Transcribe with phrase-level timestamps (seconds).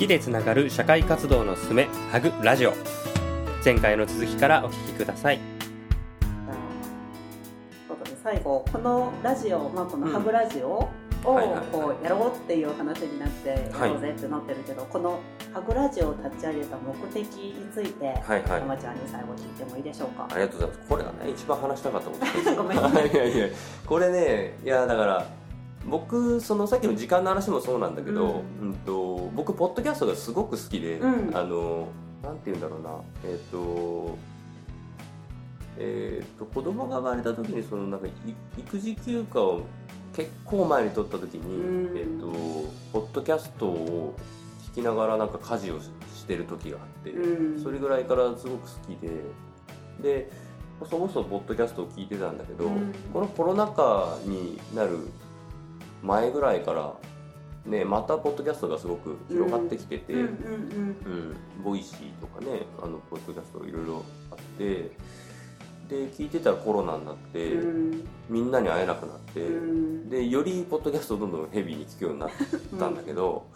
[0.00, 2.72] きでつながる社会活動のすすめハグラジオ。
[3.62, 5.38] 前回の続きからお聞きください。
[5.38, 6.28] とい
[7.84, 10.88] うことで最後このラジオ、まあ、このハブラジオを
[11.22, 11.36] こ
[12.00, 13.56] うやろうっていう話になってや
[13.88, 15.20] ろうぜってなってるけど、この
[15.52, 18.14] ハブラジオを立ち上げた目的について、はい
[18.44, 18.60] はい。
[18.60, 20.26] 山ちゃんに最後聞いてもいいでしょうか？
[20.30, 20.88] ありがとうございます。
[20.88, 22.56] これがね一番話したかったことです。
[22.56, 22.80] ごめんい
[23.14, 23.48] やいや。
[23.84, 25.39] これねいやだから
[25.86, 28.74] 僕そのさっきの時間の話もそうなんだけど、うん。
[28.86, 31.36] と僕ポッドキャストがすごく好きで、うん。
[31.36, 31.88] あの
[32.22, 32.90] なんて言うんだろうな。
[33.24, 34.18] えっ、と
[35.78, 38.10] えっ、と子供が生まれた時にそのなんかい
[38.58, 39.62] 育児休暇を
[40.14, 41.98] 結構前に取った時に、うん。
[41.98, 42.26] えっ、と
[42.92, 44.14] ポッドキャストを
[44.72, 47.62] 聞きながらなんか家事をししてる時があって、うん。
[47.62, 49.08] それぐらいからすごく好きで
[50.02, 50.30] で
[50.88, 52.94] そもそもポッドキャストを聞いてたんだけど、うん。
[53.12, 55.08] このコロナ禍になる
[56.02, 56.94] 前ぐらいから
[57.64, 64.90] ねまたポッドキャストがすごく広がってきてて、うんうんうん Voicy とかねあのポッドキャストいろいろあって
[65.90, 67.92] で聞いてたらコロナになって、うん。
[67.92, 70.08] うんみんなに会えなくなって、うん。
[70.08, 72.30] でよりポッドキャストをどんどんヘビーに聞くようになっ
[72.78, 73.48] たんだけど、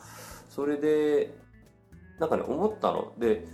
[0.51, 1.33] それで
[2.19, 3.13] なんかね思ったの。
[3.19, 3.47] で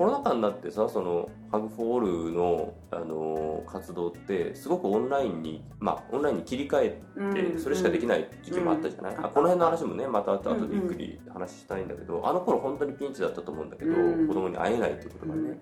[0.00, 9.26] コロナ禍になってさそのハグフォールの、あの活動ってすごくオンラインにまあオンラインに切り替えてそれしかできない時期もあったじゃない、うん。
[9.26, 15.60] あこの辺の話もねまた後でゆっくり話したいんだけど、あの頃本当にピンチだったと思うんだけど、うん子供に会えないっていうことがね、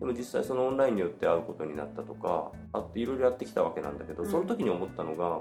[0.00, 4.28] でも実際そのオンラインによって会うことになったとかあっていろいろやってきたわけなんだけど、うん。
[4.28, 5.38] その時に思ったのが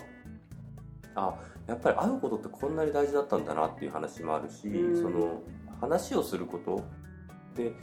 [1.15, 1.33] あ
[1.65, 4.95] やっぱり会うことってこんなに大事だったんだなっていう話もあるし、うん。
[4.95, 5.41] その
[5.81, 6.83] 話をすること
[7.55, 7.73] で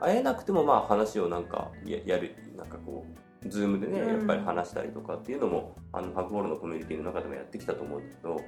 [0.00, 3.04] 会えなくてもまあ話をなんかややるなんかこ
[3.44, 4.08] うズームでねうん。
[4.08, 8.40] やっぱり話したりとかっていうのも、あのハグボールのコミュニティの中でもやってきたと思うんだけど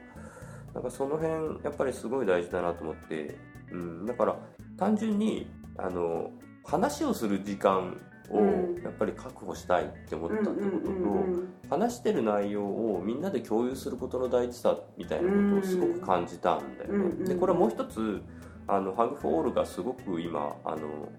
[0.75, 3.37] なんかその辺やっぱりすごい大事だなと思って、
[3.73, 4.37] うん、だから
[4.77, 6.31] 単純にあの
[6.65, 7.97] 話をする時間
[8.31, 8.83] をうん。
[8.83, 16.99] やっぱり確保したいって思ったってことと、うん話してる内容をみんなで共有することの大事さみたいなことをすごく感じたんだよね。
[16.99, 18.23] うんでこれはもう一つ
[18.67, 21.11] あのハグフォールがすごく今あの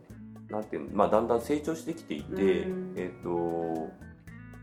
[0.49, 2.93] なんていうの、まあ、だんだん成長してきていて、うん。
[2.97, 3.89] えっ、と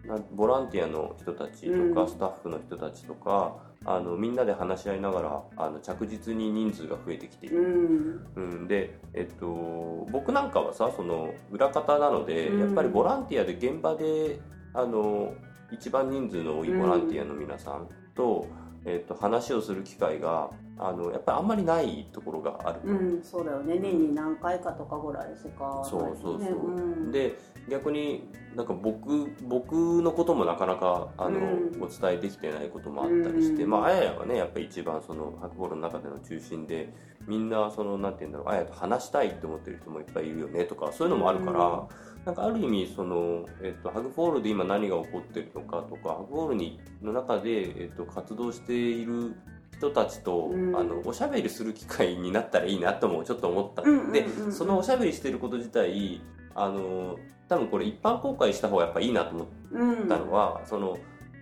[0.07, 2.09] なボランティアの人たちとか、うん。
[2.09, 7.59] スタッフの人たちとかあのみんなで話し合いながらあの着実に人数が増えてきている。
[7.59, 8.25] うん。
[8.37, 12.61] うん、で、えっと、僕なんかはさその裏方なので、うん。
[12.61, 14.41] やっぱりボランティアで現場で
[14.75, 15.35] あの
[15.73, 18.47] 一番人数の多いボランティアの皆さんと、
[18.85, 23.79] えっと、話をする機会があのやっぱりあんまりないところがあると、うん、そうだよね。
[23.79, 26.39] 年に何回かとかぐらいしかそうそうそう。
[26.39, 27.11] ないよねん。
[27.11, 27.39] で
[27.69, 31.83] 逆になんか僕僕のこともなかなかあの、うん。
[31.83, 33.71] お伝えできてないこともあったりして、うん。
[33.71, 36.93] まああややがねやっぱり一番そのールの中での中心で
[37.27, 41.89] みんなそのなんて言うんだろうあやと話したいって思ってる人もいっぱいいるよねとかそういうのもあるから、
[42.25, 49.35] なんかある意味その、えっと、ハグフォールで今何が起こってるのかとかハグフォールにの中で、えっと、活動している
[49.79, 50.77] 人たちと、うん。
[50.77, 54.13] あのおしゃべりする機会になったらいいなともちょっと思った、うんうんうんうん。
[54.13, 56.21] でそのおしゃべりしてること自体
[56.55, 57.17] あの
[57.49, 60.99] 多分これ一般公開した方がやっぱいいなと思っうんたのは、その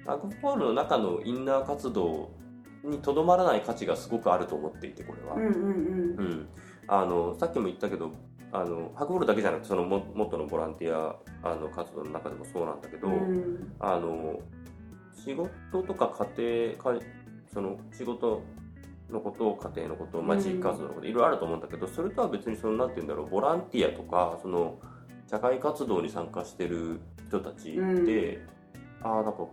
[0.06, 2.30] ハグフォールの中のインナー活動
[2.82, 5.36] にとどまらない価値がすごくあると思っていてこれは。
[5.36, 6.48] うんうんうん、
[6.88, 8.12] あのさっきも言ったけど
[8.52, 13.72] あのハグボールだけじゃなくてそのも元のボランティアあの活動の中でもそうなんだけど、うんうん。
[13.80, 14.40] あの
[15.14, 17.00] 仕事とか家庭か
[17.54, 18.42] その仕事
[19.10, 24.78] のこと家庭のこと、地域活動のこといろいろあると思うんだけどそれとは別にそのなんて言うんだろうボランティアとかその
[25.30, 28.38] 社会活動に参加してる人たちで、うん。
[29.02, 29.46] ああなんか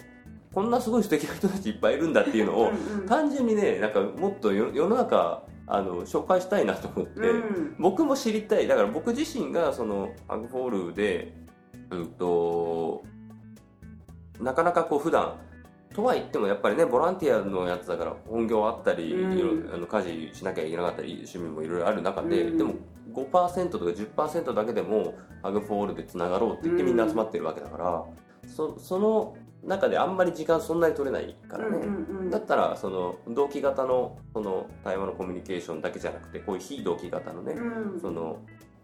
[0.53, 7.75] こんなすごい素敵な人たちいっぱいいるんだっていうのをうんうん単純にねなんかもっと世世の中あの紹介したいなと思って、うん。
[7.79, 8.67] 僕も知りたい。
[8.67, 11.33] だから僕自身がそのハグフォールで
[11.91, 13.03] うんと
[14.39, 15.37] なかなかこう普段
[15.93, 19.37] とは言ってもやっぱりねボランティアのやつだから本業あったり、うん。
[19.37, 22.57] いろいろあの家事しなきゃいけなかったり趣味もいろいろある中で、うん。
[22.57, 22.75] でも
[23.13, 28.05] 5%とか10%だけでもハグフォールでつながろうって言ってみんな集まってるわけだから、
[28.47, 32.29] そその中であんまり時間そんなに取れないからね、うんうんうん。
[32.29, 37.99] だったらその同期型のその対話のコミュニケーションだけじゃなくてこういう非同期型のね、うん。
[37.99, 38.39] その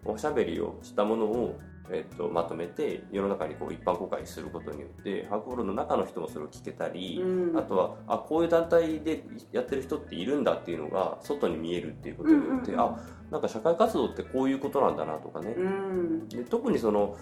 [0.06, 1.59] おしゃべりをしたものを、
[1.91, 7.57] えっと、まとめて世の中にこう一般公開することによってハーフボールの中の人もそれを聞けたり、うん。
[7.57, 12.93] あとはあこういう団体でやってる人っているんだっていうのが外に見えるっていうことによって、うんうんうん。
[12.93, 12.99] あ
[13.31, 16.29] なんか社会活動ってこういうことなんだなとかね、うん。
[16.29, 17.17] で特にその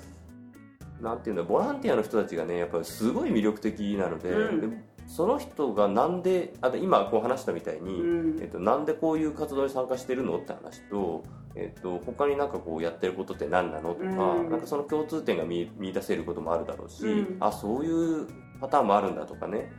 [1.02, 8.42] なんていうんだボランティアの人たちがねやっぱりすごい魅力的なので,で、うんその人がなんであと今こう話したみたいに、うん。
[8.42, 11.24] えっと、なんでこういう活動に参加してるのって話と、
[11.56, 14.50] えっと、他になんかこうやってることって何なのとか,、うん。
[14.50, 17.38] なんかその共通点が見見出せることもあるだろうし、うん。
[17.40, 18.28] あそういう
[18.60, 19.72] パターンもあるんだとかね。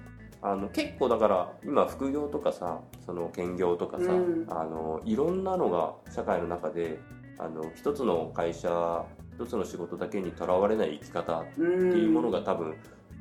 [0.43, 4.47] あの結構だから今副業とかさその兼業とかさ、うん。
[4.49, 7.01] あのいろんなのが社会の中で
[7.39, 9.05] あの一つの会社
[9.39, 12.75] 一つの仕事だけにとらわれない生き方ってっていうものが多分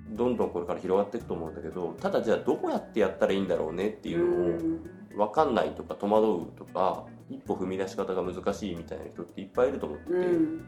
[0.10, 4.80] どんどんこれから広がっていくと思うんだけどただじゃあどうやってやったらいいんだろうねっていう
[5.16, 10.66] のを分かんないとか戸惑うとか一歩踏み出し方が難しいみたいな人っていっぱいいると思ってて、うん。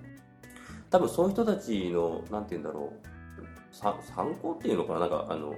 [0.89, 5.54] 多分そういう人たちのなんて言うんだろうさ参考っていうのかななんかあの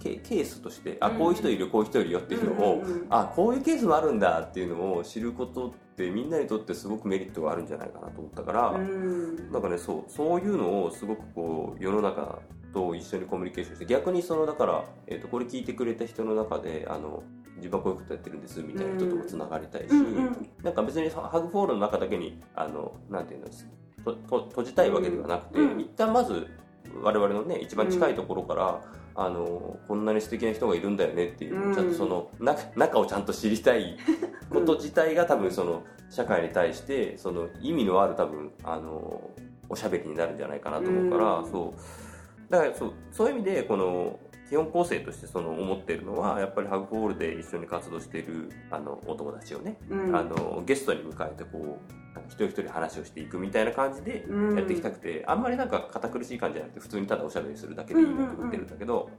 [0.00, 3.06] ケケースとしてあこういう人いる、こういう人いるよっていうのを、うんうんうん。
[3.10, 9.50] あこういうケースもあるんだっていうのを知ることってみんなにとってすごくメリットがあるんじゃないかなと思ったから、うん。
[9.50, 12.38] なんかねそうそういうのをすごくこう世の中
[12.78, 17.24] と一緒にコミュニケーションして逆にそのだから、えー、とこれ聞いてくれた人の中であの
[17.56, 19.98] 自分はこういうことやってるんですみたいな人ともつながりたいし、うん。
[19.98, 23.46] うんなんか別にハグフォールの中だけにあのなんていうの
[24.04, 25.80] とと閉じたいわけではなくて、うん。
[25.80, 26.46] 一旦まず
[27.02, 28.80] 我々のね一番近いところから、
[29.16, 31.74] あのこんなに素敵な人がいるんだよねっていう、うん。
[31.74, 33.98] ちゃんとその中中をちゃんと知りたい
[34.50, 39.30] こと自体が多分その社会に対してその意味のある多分あの
[39.68, 41.50] おしゃべりになるんじゃないかなと思うから、うん。
[41.50, 42.07] そう
[42.50, 44.18] だからそうそういう意味でこの
[44.48, 50.16] 基本構成としてその思ってるのはやっぱりハグフォールで一緒に活動しているあのお友達をね、うん。
[50.16, 51.78] あのゲストに迎えてこ
[52.16, 54.56] う一人一人話をしていくみたいな感じでうん。
[54.56, 59.10] やっていきたくて、あんまりなんか堅苦しい感じじゃなくて普通にただおしゃべりするだけでいいなと思ってるんだけど、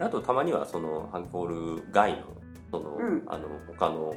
[0.00, 2.18] あとたまにはそのハグフォール外の
[2.72, 3.22] その、うん。
[3.28, 4.14] あの他の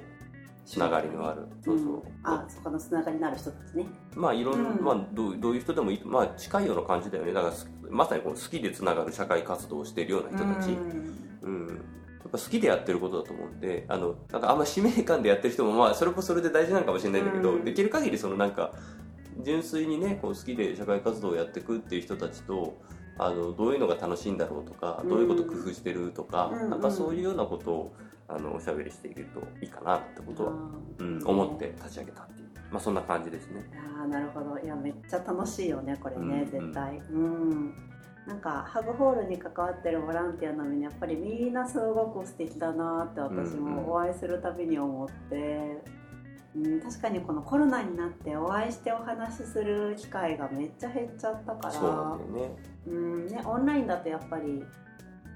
[0.65, 2.01] つながりのある、そうそう、ん。
[2.23, 3.85] あそこのつながりのある人たちね。
[4.15, 4.83] まあいろんな、うん。
[4.83, 6.01] まあどうどういう人でもいい。
[6.05, 7.33] まあ近いような感じだよね。
[7.33, 11.11] だからすまさにこう好きでつながる社会活動をしているような人たち、うん。
[11.41, 17.65] うん、やっぱ好きでやってることだと思うんであのなんかあんま使命感でやってる人もまあそれもそれで大事なのかもしれないんだけど、うん。
[17.65, 18.71] できる限りそのなんか
[19.43, 22.77] 純粋にねこう好きで社会活動をやっていくっていう人たちと
[23.23, 25.09] あのどういうのが楽しいんだろうとか、うん。
[25.09, 27.95] どういうこと工夫してるとか、うんなんかそういうようなことを
[28.27, 30.53] あのおしゃべりしていけるといいかなってことは、
[30.97, 33.61] うん、思って立ち上げたっていう、まあ、そんな感じですね。
[33.99, 34.57] ああなるほど。
[34.57, 36.97] いやめっちゃ楽しいよねこれね、うん絶対。
[36.97, 37.73] うん。
[38.25, 46.00] なんかハグホールに関わってるボランティアのみにやっぱりみんなすごく素敵だなって私もお会いするたびに思って、うん、
[46.83, 51.71] 確かにこのコロナになってお会いしてお話しする機会がめっちゃ減っちゃったから。
[51.71, 52.55] そうなんだよね。
[52.87, 54.63] うんね、オンラインだとやっぱり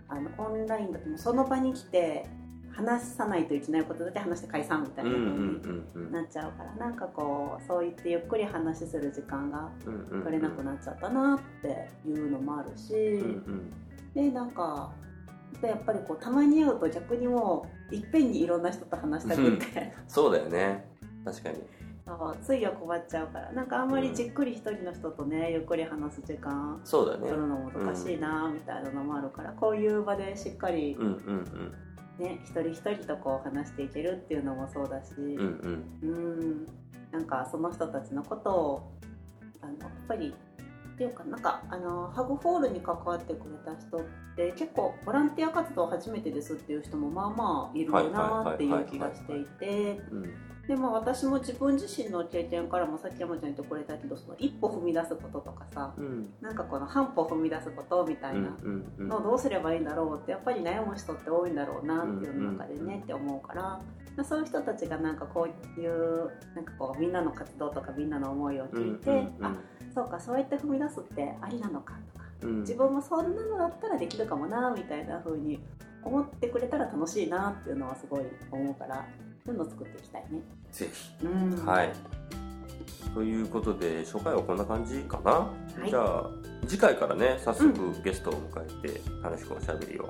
[0.10, 2.26] あのオンラインだとその場に来て
[2.72, 5.12] 話さないといけないことだけ話して解散みたいな。
[5.12, 6.12] 風にうんうんうんうん。
[6.12, 13.74] なっちゃうから、なんかこうそう言ってゆっくり話する時間がうんうん取れなくなっちゃったなっていうのもあるし、うんうん。
[14.14, 14.92] でなんか
[15.62, 20.86] でやっぱりこうたまに会うと逆にもういっぺんにいろんな人と話したくって、そうだよね
[21.26, 21.58] 確かに。
[22.06, 23.52] そうつい欲張っちゃうから。
[23.52, 27.28] なんかあんまりじっくり一人の人とねゆっくり話す時間そうだね。
[27.28, 31.74] 取るのも難しいなみたいなのもあるから、こういう場でしっかりうんうん
[32.20, 36.00] ね、一人一人とこう話していけるっていうのもそうだし、うんうん。
[36.02, 36.40] うん。
[36.40, 36.66] うん
[37.12, 38.92] なんかその人たちのことを
[39.62, 40.34] あのやっぱり
[40.94, 41.38] っていうかな。
[41.38, 44.02] んかあのハグフォールに関わってくれた人っ
[44.36, 50.02] て結構ボランティア活動初めてですっていう人もまあまあいるなはいっていう気がしていて。
[50.12, 50.34] うん
[50.68, 56.34] でも私も自分自身の経験からもさっき山ちゃん言ってくれたけどその一歩踏み出すこととかさうん。
[56.42, 58.58] なんかこの半歩踏み出すことみたいな
[58.98, 63.84] のをどうすればいいんだろうってやっぱり悩む人って多いんだろうなっていう中でねって思うから、ま
[64.18, 69.56] あそういう人たちがなんかこういうなんかこうみんなの活動とかみんなの思いを聞いて、あ
[69.94, 72.60] そうかそうやって踏み出すってありなのかとかうん。
[72.62, 75.60] 自分もそんなのだったらできるかもなみたいな風に
[76.04, 79.06] 思ってくれたら楽しいなっていうのはすごい思うから
[79.46, 80.42] そういうのを作っていきたいね。
[80.72, 81.26] ぜひ。
[81.26, 81.66] うん。
[81.66, 81.94] はい。
[83.14, 85.54] ということで初回はこんな感じかな、は
[85.86, 85.90] い。
[85.90, 86.30] じゃあ
[86.68, 90.10] 次回からね早速ゲストを迎えて楽しくおしゃべりを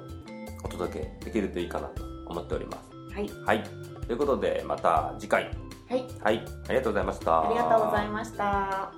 [0.63, 3.13] お届けできるといいかなと思っております。
[3.13, 3.63] はい、はい。
[4.07, 5.51] ということでまた次回。
[5.89, 6.45] はい、はい。
[6.67, 7.41] ありがとうございました。
[7.41, 8.93] ありがとうございました。